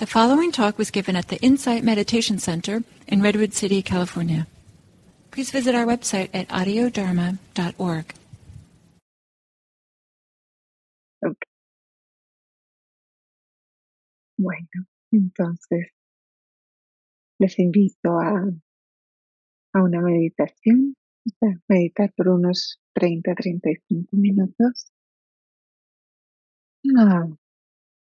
The 0.00 0.06
following 0.06 0.50
talk 0.50 0.78
was 0.78 0.90
given 0.90 1.14
at 1.14 1.28
the 1.28 1.36
Insight 1.42 1.84
Meditation 1.84 2.38
Center 2.38 2.82
in 3.06 3.20
Redwood 3.20 3.52
City, 3.52 3.82
California. 3.82 4.46
Please 5.30 5.50
visit 5.50 5.74
our 5.74 5.84
website 5.84 6.30
at 6.32 6.48
audiodharma.org. 6.48 8.14
Ok. 11.22 11.36
Bueno, 14.38 14.86
entonces 15.12 15.88
les 17.38 17.58
invito 17.58 18.18
a, 18.18 18.50
a 19.74 19.82
una 19.82 20.00
meditación, 20.00 20.94
sea, 21.40 21.60
meditar 21.68 22.10
por 22.16 22.28
unos 22.28 22.80
30-35 22.94 24.06
minutos. 24.12 24.90
Ah, 26.96 27.28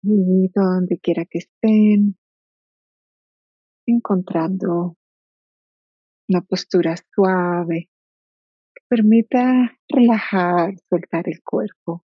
donde 0.06 1.00
quiera 1.00 1.26
que 1.26 1.40
estén, 1.40 2.18
encontrando 3.88 4.98
una 6.28 6.42
postura 6.42 6.96
suave 7.14 7.90
que 8.76 8.84
permita 8.88 9.78
relajar, 9.88 10.74
soltar 10.90 11.28
el 11.28 11.42
cuerpo. 11.44 12.04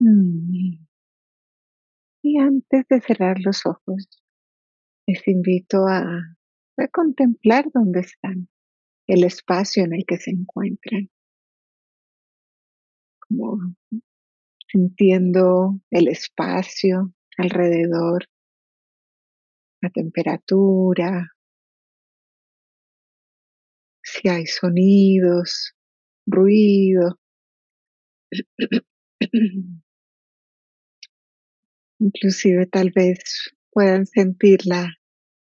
Mm. 0.00 0.84
Y 2.22 2.38
antes 2.38 2.86
de 2.88 3.00
cerrar 3.00 3.36
los 3.40 3.66
ojos, 3.66 4.08
les 5.06 5.26
invito 5.28 5.86
a, 5.86 6.00
a 6.00 6.88
contemplar 6.88 7.66
dónde 7.72 8.00
están, 8.00 8.48
el 9.06 9.24
espacio 9.24 9.84
en 9.84 9.94
el 9.94 10.04
que 10.06 10.16
se 10.16 10.30
encuentran, 10.30 11.10
como 13.20 13.58
sintiendo 14.74 15.80
el 15.90 16.08
espacio 16.08 17.14
alrededor, 17.38 18.24
la 19.80 19.90
temperatura, 19.90 21.30
si 24.02 24.28
hay 24.28 24.46
sonidos, 24.46 25.76
ruido. 26.26 27.20
Inclusive 32.00 32.66
tal 32.66 32.90
vez 32.90 33.54
puedan 33.70 34.06
sentir 34.06 34.66
la, 34.66 34.92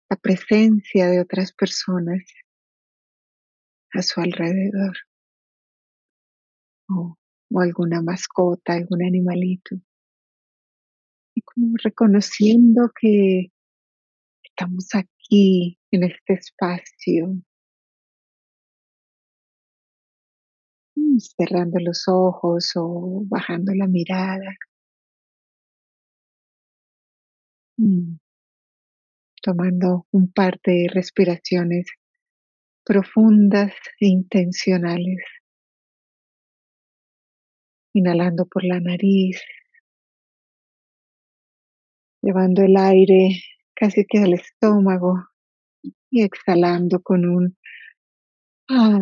la 0.08 0.18
presencia 0.18 1.08
de 1.08 1.20
otras 1.20 1.52
personas 1.52 2.22
a 3.92 4.04
su 4.04 4.22
alrededor. 4.22 4.96
O 7.56 7.62
alguna 7.62 8.02
mascota, 8.02 8.74
algún 8.74 9.02
animalito. 9.04 9.76
Y 11.34 11.42
como 11.42 11.76
reconociendo 11.82 12.92
que 13.00 13.52
estamos 14.44 14.90
aquí 14.94 15.80
en 15.92 16.04
este 16.04 16.34
espacio, 16.34 17.28
mm, 20.96 21.18
cerrando 21.20 21.80
los 21.80 22.04
ojos 22.08 22.72
o 22.76 23.24
bajando 23.26 23.74
la 23.74 23.88
mirada. 23.88 24.56
Mm. 27.80 28.18
Tomando 29.42 30.08
un 30.12 30.32
par 30.34 30.60
de 30.66 30.88
respiraciones 30.92 31.86
profundas 32.86 33.74
e 34.00 34.08
intencionales. 34.08 35.45
Inhalando 37.96 38.46
por 38.46 38.66
la 38.66 38.82
nariz, 38.82 39.42
llevando 42.22 42.62
el 42.62 42.76
aire 42.76 43.42
casi 43.74 44.06
que 44.06 44.20
al 44.20 44.34
estómago 44.34 45.30
y 46.12 46.24
exhalando 46.24 47.02
con 47.02 47.26
un 47.26 47.58
ah. 48.70 49.00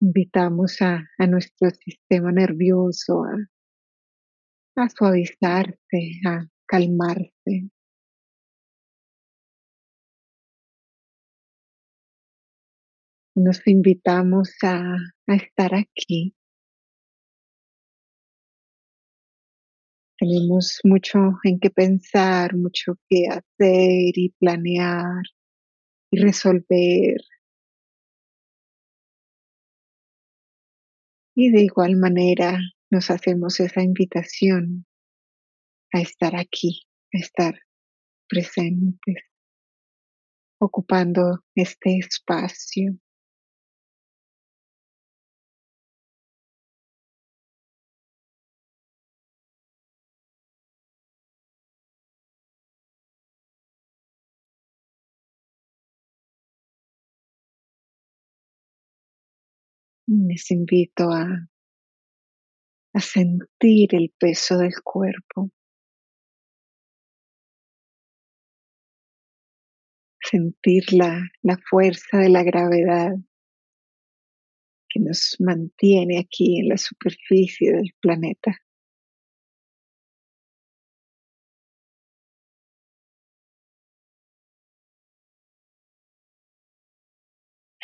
Invitamos 0.00 0.82
a, 0.82 1.08
a 1.18 1.26
nuestro 1.28 1.70
sistema 1.70 2.32
nervioso 2.32 3.22
a, 3.24 3.36
a 4.82 4.88
suavizarse, 4.88 6.20
a 6.26 6.46
calmarse. 6.66 7.70
Nos 13.38 13.60
invitamos 13.66 14.56
a, 14.62 14.96
estar 15.26 15.74
aquí. 15.74 16.34
Tenemos 20.18 20.80
mucho 20.84 21.18
en 21.44 21.60
qué 21.60 21.68
pensar, 21.68 22.56
mucho 22.56 22.94
que 23.10 23.26
hacer 23.28 24.16
y 24.16 24.34
planear 24.40 25.22
y 26.10 26.22
resolver. 26.22 27.20
Y 31.34 31.50
de 31.50 31.60
igual 31.64 31.96
manera 31.96 32.58
nos 32.90 33.10
hacemos 33.10 33.60
esa 33.60 33.82
invitación 33.82 34.86
a 35.92 36.00
estar 36.00 36.34
aquí, 36.36 36.86
a 37.12 37.18
estar 37.18 37.60
presentes, 38.30 39.24
ocupando 40.58 41.44
este 41.54 41.98
espacio. 41.98 42.98
Les 60.08 60.50
invito 60.50 61.10
a, 61.10 61.26
a 62.94 63.00
sentir 63.00 63.94
el 63.94 64.12
peso 64.18 64.58
del 64.58 64.74
cuerpo. 64.84 65.50
Sentir 70.22 70.92
la, 70.92 71.20
la 71.42 71.58
fuerza 71.58 72.18
de 72.18 72.28
la 72.28 72.42
gravedad 72.42 73.12
que 74.88 75.00
nos 75.00 75.36
mantiene 75.40 76.18
aquí 76.18 76.60
en 76.60 76.68
la 76.68 76.78
superficie 76.78 77.72
del 77.72 77.92
planeta. 78.00 78.56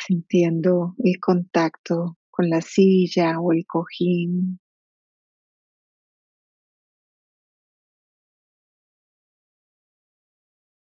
Sintiendo 0.05 0.95
el 1.03 1.19
contacto 1.19 2.17
con 2.29 2.49
la 2.49 2.61
silla 2.61 3.39
o 3.39 3.53
el 3.53 3.65
cojín. 3.65 4.59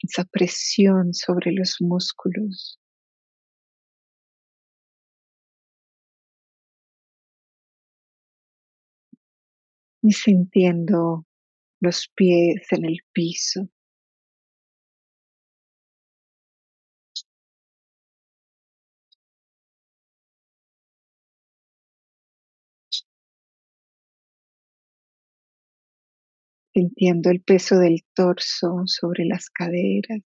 Esa 0.03 0.25
presión 0.25 1.13
sobre 1.13 1.53
los 1.53 1.77
músculos. 1.81 2.79
Y 10.03 10.13
sintiendo 10.13 11.27
los 11.81 12.11
pies 12.15 12.73
en 12.73 12.87
el 12.87 12.99
piso. 13.13 13.69
Sintiendo 26.75 27.31
el 27.31 27.43
peso 27.43 27.79
del 27.79 28.05
torso 28.15 28.83
sobre 28.87 29.25
las 29.25 29.51
caderas. 29.51 30.21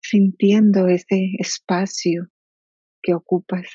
Sintiendo 0.00 0.88
ese 0.88 1.32
espacio 1.38 2.28
que 3.02 3.14
ocupas. 3.14 3.66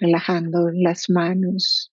Relajando 0.00 0.70
las 0.72 1.08
manos, 1.10 1.92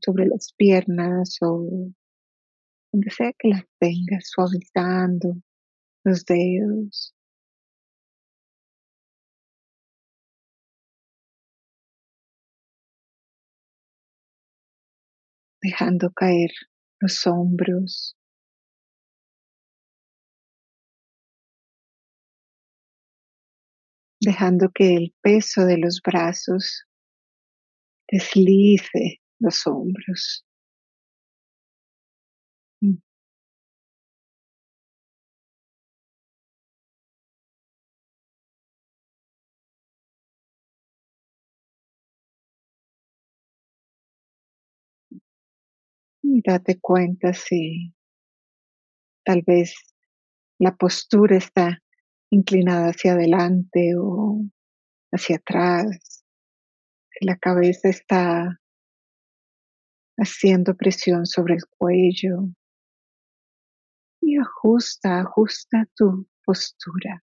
sobre 0.00 0.26
las 0.26 0.52
piernas 0.56 1.38
o 1.42 1.92
donde 2.92 3.10
sea 3.10 3.32
que 3.38 3.48
las 3.48 3.64
tengas, 3.78 4.28
suavizando 4.28 5.34
los 6.04 6.24
dedos. 6.24 7.14
Dejando 15.62 16.10
caer 16.12 16.50
los 17.00 17.26
hombros. 17.26 18.16
Dejando 24.24 24.70
que 24.72 24.94
el 24.94 25.12
peso 25.20 25.66
de 25.66 25.78
los 25.78 26.00
brazos 26.00 26.86
deslice 28.08 29.20
los 29.40 29.66
hombros. 29.66 30.44
Mm. 32.82 33.02
Y 46.22 46.42
date 46.42 46.78
cuenta 46.80 47.32
si 47.34 47.92
tal 49.24 49.42
vez 49.44 49.74
la 50.60 50.76
postura 50.76 51.36
está 51.36 51.82
inclinada 52.32 52.88
hacia 52.88 53.12
adelante 53.12 53.94
o 53.98 54.42
hacia 55.12 55.36
atrás. 55.36 56.24
La 57.20 57.36
cabeza 57.36 57.88
está 57.88 58.58
haciendo 60.16 60.74
presión 60.74 61.26
sobre 61.26 61.54
el 61.54 61.62
cuello. 61.78 62.48
Y 64.22 64.38
ajusta, 64.38 65.20
ajusta 65.20 65.86
tu 65.94 66.26
postura. 66.44 67.22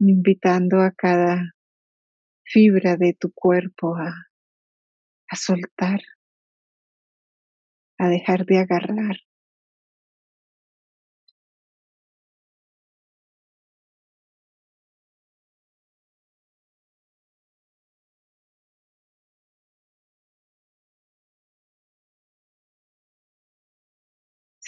invitando 0.00 0.80
a 0.80 0.92
cada 0.92 1.52
fibra 2.44 2.96
de 2.96 3.14
tu 3.14 3.32
cuerpo 3.32 3.96
a, 3.96 4.27
a 5.30 5.36
soltar, 5.36 6.00
a 7.98 8.08
dejar 8.08 8.44
de 8.44 8.58
agarrar. 8.58 9.16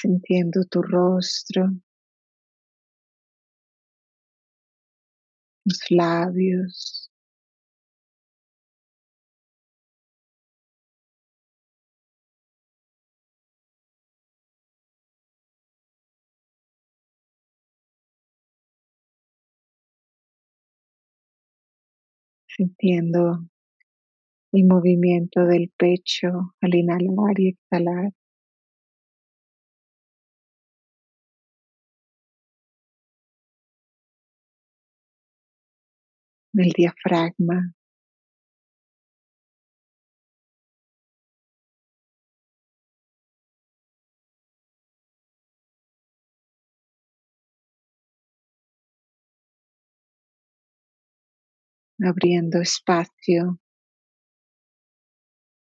sintiendo 0.00 0.64
tu 0.64 0.80
rostro, 0.82 1.70
los 5.64 5.80
labios, 5.90 7.09
sintiendo 22.56 23.44
el 24.52 24.64
movimiento 24.64 25.44
del 25.44 25.72
pecho 25.76 26.54
al 26.60 26.74
inhalar 26.74 27.38
y 27.38 27.48
exhalar. 27.48 28.12
el 36.54 36.70
diafragma. 36.72 37.72
Abriendo 52.04 52.60
espacio 52.60 53.58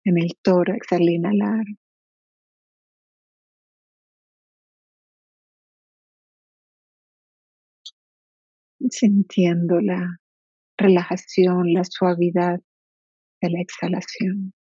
en 0.06 0.18
el 0.18 0.38
tórax 0.42 0.92
al 0.94 1.10
inhalar. 1.10 1.66
Sintiendo 8.90 9.82
la 9.82 10.20
relajación, 10.78 11.74
la 11.74 11.84
suavidad 11.84 12.60
de 13.42 13.50
la 13.50 13.62
exhalación. 13.62 14.54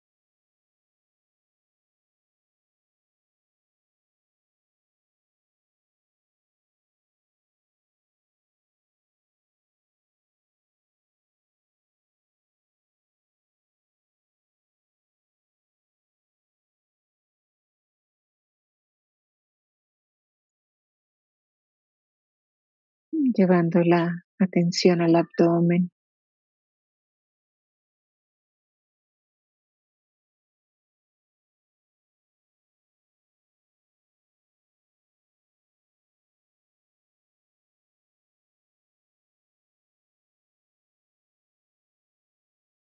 Llevando 23.35 23.81
la 23.83 24.23
atención 24.39 25.01
al 25.01 25.15
abdomen. 25.15 25.91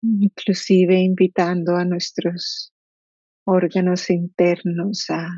inclusive 0.02 0.99
invitando 1.00 1.76
a 1.76 1.85
nuestros 1.85 2.73
órganos 3.44 4.11
internos 4.11 5.06
a, 5.11 5.28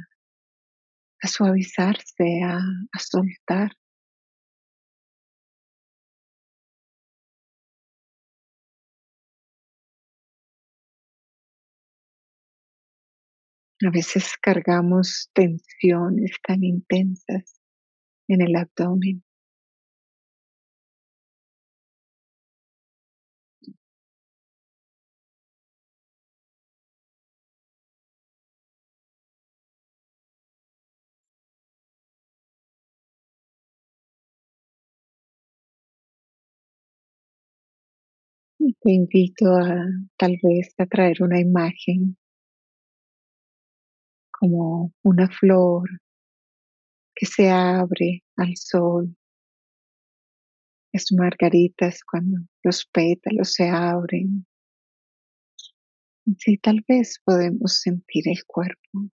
suavizarse, 1.27 2.43
a 2.45 2.99
soltar. 2.99 3.73
A 13.87 13.91
veces 13.91 14.33
cargamos 14.43 15.31
tensiones 15.35 16.33
tan 16.45 16.65
intensas 16.65 17.61
en 18.29 18.43
el 18.43 18.57
abdomen. 18.57 19.23
Te 38.81 38.91
invito 38.93 39.55
a 39.57 39.87
tal 40.17 40.37
vez 40.43 40.75
a 40.79 40.87
traer 40.87 41.23
una 41.23 41.41
imagen 41.41 42.17
como 44.39 44.93
una 45.03 45.29
flor 45.29 45.89
que 47.15 47.27
se 47.27 47.51
abre 47.51 48.23
al 48.37 48.57
sol. 48.57 49.17
Es 50.93 51.13
margaritas 51.13 52.01
cuando 52.05 52.39
los 52.63 52.87
pétalos 52.87 53.55
se 53.55 53.69
abren. 53.69 54.47
Sí, 56.39 56.59
tal 56.59 56.85
vez 56.87 57.21
podemos 57.25 57.81
sentir 57.81 58.29
el 58.29 58.45
cuerpo. 58.47 59.09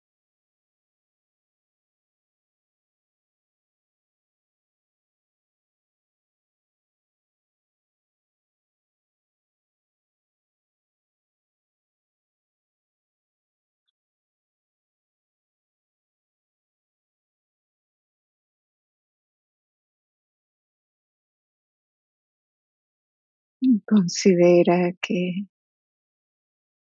Considera 23.87 24.93
que 25.02 25.47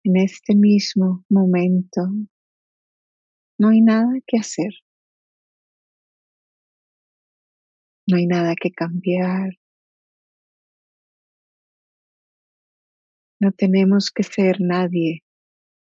en 0.03 0.15
este 0.15 0.55
mismo 0.55 1.25
momento 1.29 2.01
no 3.59 3.69
hay 3.69 3.81
nada 3.81 4.13
que 4.27 4.37
hacer, 4.37 4.73
no 8.07 8.17
hay 8.17 8.27
nada 8.27 8.53
que 8.55 8.71
cambiar, 8.71 9.57
no 13.39 13.51
tenemos 13.51 14.11
que 14.11 14.23
ser 14.23 14.57
nadie 14.59 15.23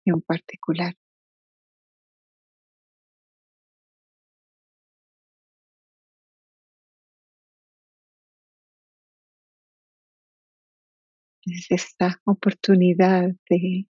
en 0.05 0.21
particular. 0.21 0.95
Es 11.45 11.67
esta 11.71 12.21
oportunidad 12.25 13.29
de 13.49 13.87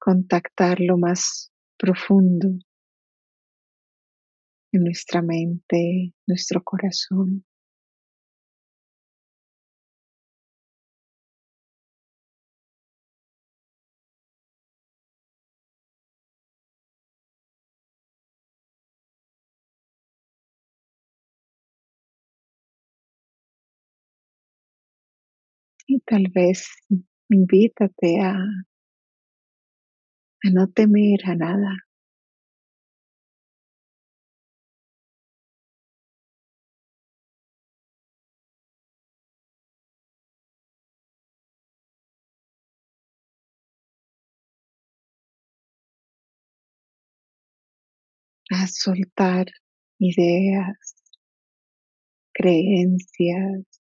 contactar 0.00 0.80
lo 0.80 0.96
más 0.98 1.52
profundo 1.78 2.48
en 4.72 4.84
nuestra 4.84 5.22
mente, 5.22 6.12
nuestro 6.26 6.62
corazón. 6.64 7.44
Tal 26.10 26.24
vez 26.34 26.66
invítate 27.28 28.18
a, 28.20 28.32
a 30.44 30.50
no 30.50 30.66
temer 30.66 31.20
a 31.24 31.36
nada, 31.36 31.76
a 48.50 48.66
soltar 48.66 49.46
ideas, 50.00 50.94
creencias, 52.32 53.79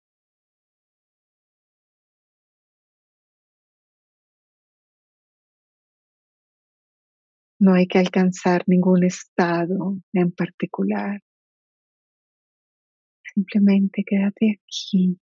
No 7.61 7.75
hay 7.75 7.87
que 7.88 7.99
alcanzar 7.99 8.62
ningún 8.67 9.05
estado 9.05 9.99
en 10.12 10.31
particular. 10.31 11.21
Simplemente 13.35 14.05
quédate 14.07 14.61
aquí 14.62 15.19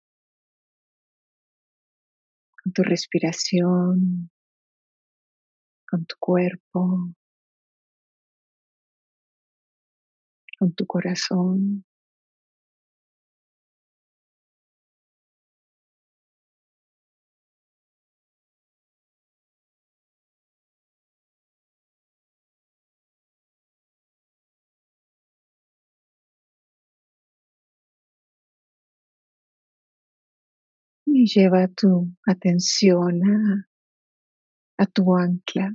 con 2.63 2.73
tu 2.73 2.83
respiración, 2.83 4.31
con 5.89 6.05
tu 6.07 6.17
cuerpo, 6.19 7.15
con 10.59 10.75
tu 10.75 10.87
corazón. 10.87 11.85
Lleva 31.25 31.69
tu 31.69 32.15
atención 32.27 33.23
a 34.77 34.85
tu 34.85 35.17
ancla, 35.17 35.75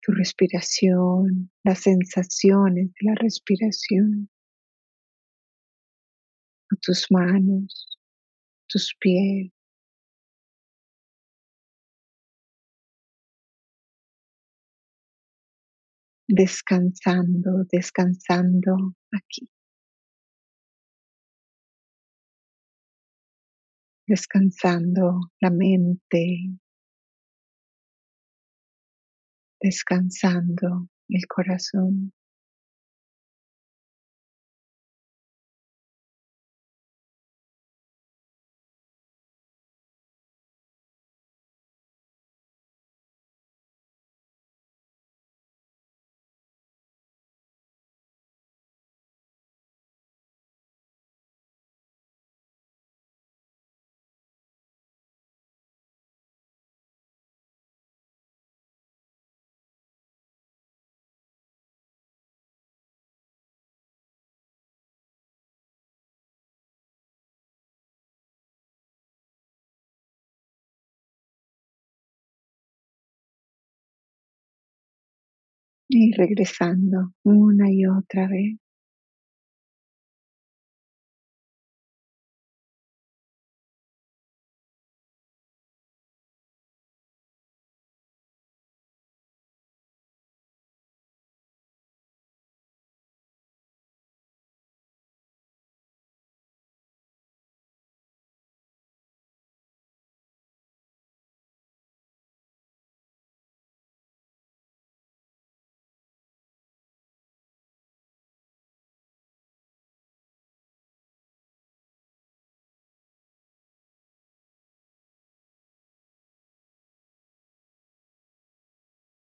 tu 0.00 0.12
respiración, 0.12 1.50
las 1.64 1.80
sensaciones 1.80 2.94
de 2.94 3.10
la 3.10 3.14
respiración, 3.14 4.30
a 6.70 6.76
tus 6.80 7.10
manos, 7.10 7.98
tus 8.68 8.96
pies. 8.98 9.52
Descansando, 16.26 17.64
descansando 17.70 18.94
aquí. 19.12 19.50
Descansando 24.08 25.30
la 25.40 25.50
mente, 25.50 26.50
descansando 29.60 30.88
el 31.08 31.26
corazón. 31.28 32.12
Y 75.90 76.12
regresando 76.12 77.12
una 77.24 77.70
y 77.70 77.86
otra 77.86 78.28
vez. 78.28 78.58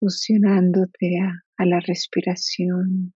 Fusionándote 0.05 1.19
a, 1.19 1.33
a 1.57 1.65
la 1.65 1.81
respiración. 1.81 3.15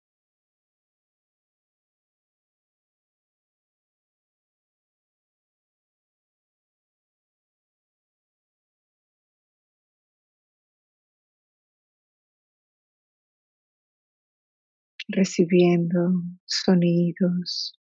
recibiendo 15.09 16.23
sonidos, 16.47 17.79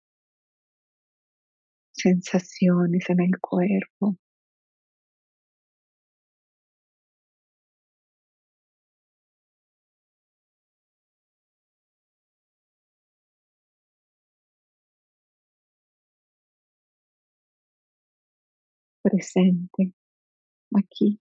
sensaciones 1.91 3.09
en 3.09 3.19
el 3.19 3.39
cuerpo. 3.41 4.17
Presente 19.09 19.93
aquí. 20.75 21.19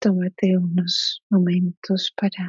Tómate 0.00 0.56
unos 0.58 1.22
momentos 1.30 2.12
para, 2.16 2.48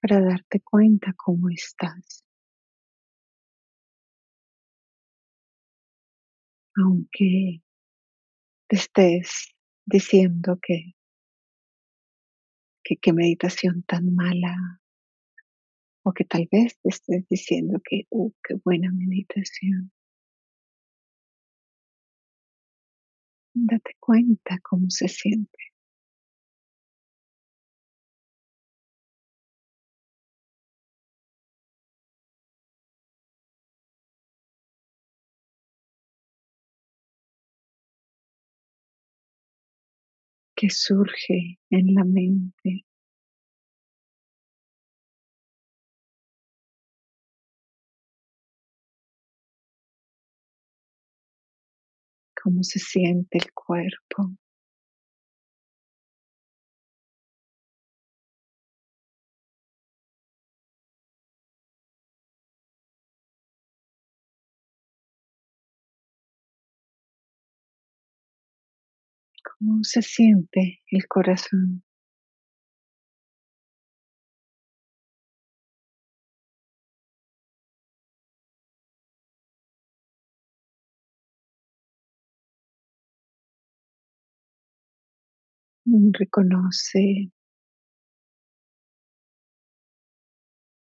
para 0.00 0.20
darte 0.20 0.60
cuenta 0.60 1.14
cómo 1.16 1.48
estás. 1.50 2.24
Aunque 6.74 7.62
te 8.68 8.76
estés 8.76 9.54
diciendo 9.86 10.58
que, 10.60 10.94
que 12.82 12.96
qué 12.96 13.12
meditación 13.12 13.82
tan 13.84 14.14
mala 14.14 14.80
o 16.04 16.12
que 16.12 16.24
tal 16.24 16.48
vez 16.50 16.78
te 16.80 16.88
estés 16.88 17.28
diciendo 17.28 17.80
que, 17.84 18.06
uh, 18.10 18.32
qué 18.42 18.54
buena 18.64 18.90
meditación. 18.92 19.92
Date 23.66 23.96
cuenta 24.00 24.58
cómo 24.62 24.90
se 24.90 25.08
siente. 25.08 25.58
que 40.58 40.68
surge 40.70 41.58
en 41.70 41.94
la 41.94 42.04
mente. 42.04 42.84
Cómo 52.48 52.62
se 52.62 52.78
siente 52.78 53.36
el 53.36 53.52
cuerpo. 53.52 54.32
cómo 69.58 69.82
se 69.82 70.02
siente 70.02 70.80
el 70.90 71.06
corazón. 71.06 71.82
Reconoce 86.12 87.30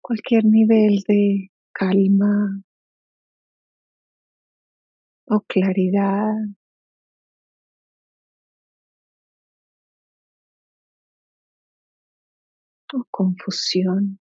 cualquier 0.02 0.46
nivel 0.46 1.04
de 1.08 1.52
calma 1.72 2.64
o 5.28 5.40
claridad 5.42 6.34
o 12.94 13.04
confusión. 13.12 14.20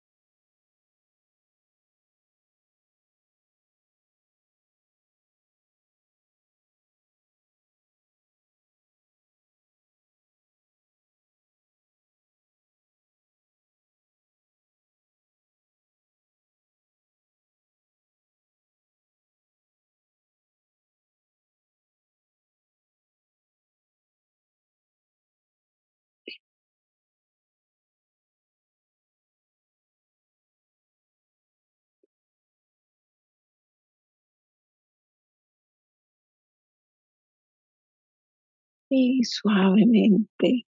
Y 38.91 39.25
suavemente 39.25 40.67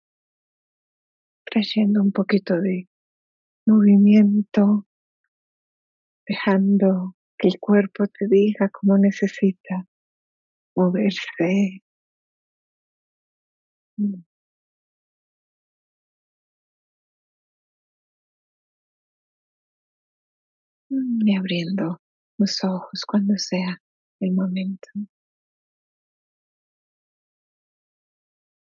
trayendo 1.45 2.03
un 2.03 2.13
poquito 2.13 2.61
de 2.61 2.89
movimiento, 3.67 4.87
dejando 6.27 7.17
que 7.39 7.49
el 7.49 7.59
cuerpo 7.61 8.07
te 8.07 8.27
diga 8.29 8.69
cómo 8.71 8.99
necesita 8.99 9.87
moverse. 10.77 11.83
Mm. 13.99 14.23
Mm, 20.91 21.27
y 21.27 21.37
abriendo 21.37 22.01
los 22.39 22.63
ojos 22.65 23.05
cuando 23.07 23.35
sea 23.37 23.79
el 24.21 24.33
momento. 24.33 24.89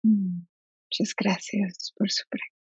Muchas 0.05 1.15
gracias 1.17 1.93
por 1.97 2.11
su 2.11 2.25
práctica. 2.29 2.54